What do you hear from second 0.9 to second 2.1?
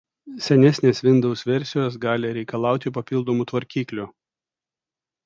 Windows versijos